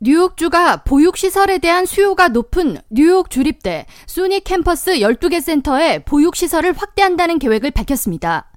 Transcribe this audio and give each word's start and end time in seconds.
뉴욕주가 0.00 0.84
보육시설에 0.84 1.58
대한 1.58 1.84
수요가 1.84 2.28
높은 2.28 2.78
뉴욕 2.88 3.28
주립대 3.30 3.86
SUNY 4.06 4.44
캠퍼스 4.44 4.92
12개 4.92 5.40
센터에 5.40 6.04
보육시설을 6.04 6.72
확대한다는 6.72 7.40
계획을 7.40 7.72
밝혔습니다. 7.72 8.52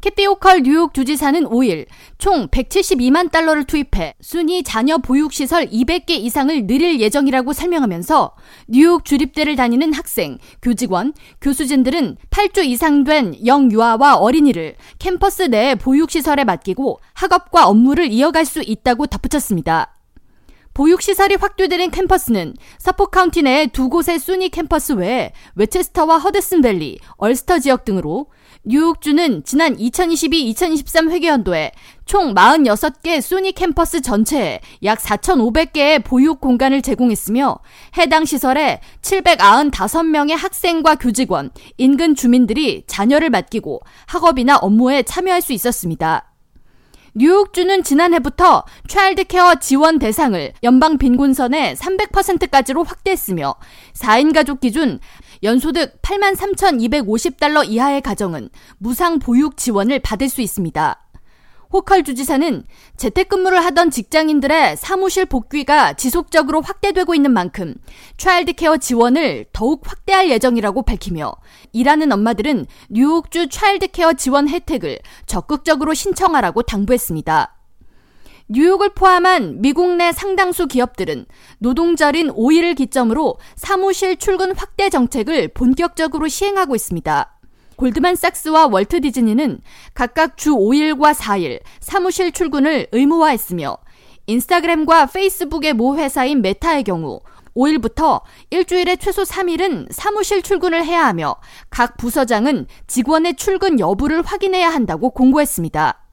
캐시 0.00 0.26
호컬 0.26 0.62
뉴욕 0.62 0.94
주지사는 0.94 1.44
5일 1.44 1.84
총 2.16 2.48
172만 2.48 3.30
달러를 3.30 3.64
투입해 3.64 4.14
SUNY 4.22 4.62
자녀 4.62 4.96
보육시설 4.96 5.66
200개 5.66 6.12
이상을 6.12 6.66
늘릴 6.66 7.00
예정이라고 7.00 7.52
설명하면서 7.52 8.34
뉴욕 8.68 9.04
주립대를 9.04 9.56
다니는 9.56 9.92
학생, 9.92 10.38
교직원, 10.62 11.12
교수진들은 11.42 12.16
8주 12.30 12.64
이상 12.64 13.04
된 13.04 13.34
영유아와 13.44 14.14
어린이를 14.14 14.76
캠퍼스 14.98 15.42
내 15.42 15.74
보육시설에 15.74 16.44
맡기고 16.44 17.00
학업과 17.12 17.66
업무를 17.66 18.10
이어갈 18.10 18.46
수 18.46 18.62
있다고 18.62 19.06
덧붙였습니다. 19.08 19.97
보육시설이 20.78 21.34
확대되는 21.34 21.90
캠퍼스는 21.90 22.54
서폭 22.78 23.06
카운티 23.06 23.42
내 23.42 23.66
두 23.66 23.88
곳의 23.88 24.20
SUNY 24.20 24.48
캠퍼스 24.48 24.92
외에 24.92 25.32
웨체스터와 25.56 26.18
허드슨밸리, 26.18 27.00
얼스터 27.16 27.58
지역 27.58 27.84
등으로 27.84 28.26
뉴욕주는 28.62 29.42
지난 29.42 29.76
2022-2023 29.76 31.10
회계연도에 31.10 31.72
총 32.06 32.32
46개 32.32 33.20
SUNY 33.20 33.50
캠퍼스 33.50 34.00
전체에 34.00 34.60
약 34.84 35.00
4,500개의 35.00 36.04
보육 36.04 36.40
공간을 36.40 36.82
제공했으며 36.82 37.58
해당 37.96 38.24
시설에 38.24 38.80
795명의 39.02 40.36
학생과 40.36 40.94
교직원, 40.94 41.50
인근 41.76 42.14
주민들이 42.14 42.84
자녀를 42.86 43.30
맡기고 43.30 43.80
학업이나 44.06 44.58
업무에 44.58 45.02
참여할 45.02 45.42
수 45.42 45.52
있었습니다. 45.52 46.27
뉴욕주는 47.18 47.82
지난해부터 47.82 48.64
child 48.86 49.24
care 49.24 49.56
지원 49.56 49.98
대상을 49.98 50.52
연방 50.62 50.98
빈곤선의 50.98 51.74
300%까지로 51.74 52.84
확대했으며 52.84 53.56
4인 53.94 54.32
가족 54.32 54.60
기준 54.60 55.00
연소득 55.42 56.00
83,250달러 56.00 57.68
이하의 57.68 58.02
가정은 58.02 58.50
무상 58.78 59.18
보육 59.18 59.56
지원을 59.56 59.98
받을 59.98 60.28
수 60.28 60.42
있습니다. 60.42 61.07
호컬 61.72 62.02
주지사는 62.02 62.64
재택근무를 62.96 63.62
하던 63.66 63.90
직장인들의 63.90 64.76
사무실 64.76 65.26
복귀가 65.26 65.92
지속적으로 65.92 66.62
확대되고 66.62 67.14
있는 67.14 67.32
만큼 67.32 67.74
child 68.16 68.54
care 68.54 68.78
지원을 68.78 69.46
더욱 69.52 69.82
확대할 69.84 70.30
예정이라고 70.30 70.82
밝히며 70.82 71.32
일하는 71.72 72.10
엄마들은 72.10 72.66
뉴욕주 72.88 73.48
child 73.50 73.88
care 73.88 74.14
지원 74.14 74.48
혜택을 74.48 74.98
적극적으로 75.26 75.92
신청하라고 75.92 76.62
당부했습니다. 76.62 77.54
뉴욕을 78.50 78.94
포함한 78.94 79.60
미국 79.60 79.94
내 79.96 80.10
상당수 80.10 80.68
기업들은 80.68 81.26
노동절인 81.58 82.28
5일을 82.28 82.76
기점으로 82.76 83.38
사무실 83.56 84.16
출근 84.16 84.56
확대 84.56 84.88
정책을 84.88 85.48
본격적으로 85.48 86.28
시행하고 86.28 86.74
있습니다. 86.74 87.37
골드만삭스와 87.78 88.66
월트 88.66 89.00
디즈니는 89.00 89.60
각각 89.94 90.36
주 90.36 90.50
5일과 90.50 91.14
4일 91.14 91.60
사무실 91.80 92.32
출근을 92.32 92.88
의무화했으며 92.92 93.78
인스타그램과 94.26 95.06
페이스북의 95.06 95.72
모 95.72 95.96
회사인 95.96 96.42
메타의 96.42 96.84
경우 96.84 97.20
5일부터 97.56 98.22
일주일에 98.50 98.96
최소 98.96 99.22
3일은 99.22 99.88
사무실 99.90 100.42
출근을 100.42 100.84
해야 100.84 101.06
하며 101.06 101.36
각 101.70 101.96
부서장은 101.96 102.66
직원의 102.86 103.36
출근 103.36 103.80
여부를 103.80 104.22
확인해야 104.22 104.68
한다고 104.68 105.10
공고했습니다. 105.10 106.07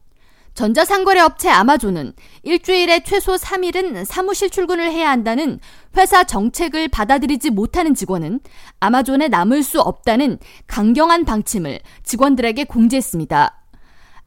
전자상거래 0.56 1.20
업체 1.20 1.50
아마존은 1.50 2.14
일주일에 2.44 3.04
최소 3.04 3.36
3일은 3.36 4.06
사무실 4.06 4.50
출근을 4.50 4.90
해야 4.90 5.12
한다는 5.12 5.60
회사 5.98 6.24
정책을 6.24 6.88
받아들이지 6.88 7.50
못하는 7.50 7.94
직원은 7.94 8.40
아마존에 8.80 9.28
남을 9.28 9.64
수 9.64 9.82
없다는 9.82 10.40
강경한 10.68 11.26
방침을 11.26 11.80
직원들에게 12.04 12.64
공지했습니다. 12.64 13.64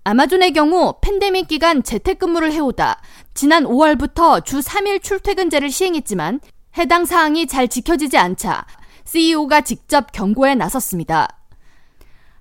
아마존의 0.04 0.53
경우 0.53 0.94
팬데믹 1.00 1.48
기간 1.48 1.82
재택근무를 1.82 2.53
해오다 2.53 3.00
지난 3.32 3.64
5월부터 3.64 4.44
주 4.44 4.60
3일 4.60 5.03
출퇴근제를 5.03 5.70
시행했지만 5.70 6.41
해당 6.76 7.06
사항이 7.06 7.47
잘 7.47 7.69
지켜지지 7.69 8.19
않자 8.19 8.66
CEO가 9.04 9.62
직접 9.62 10.12
경고에 10.12 10.54
나섰습니다. 10.54 11.38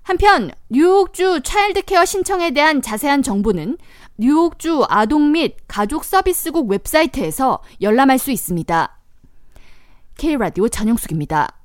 한편 0.08 0.50
뉴욕주 0.70 1.42
차일드케어 1.44 2.06
신청에 2.06 2.52
대한 2.52 2.80
자세한 2.80 3.22
정보는 3.22 3.76
뉴욕주 4.16 4.86
아동 4.88 5.32
및 5.32 5.56
가족 5.68 6.02
서비스국 6.02 6.70
웹사이트에서 6.70 7.62
열람할 7.82 8.18
수 8.18 8.30
있습니다. 8.30 8.98
K라디오 10.16 10.70
전영숙입니다. 10.70 11.57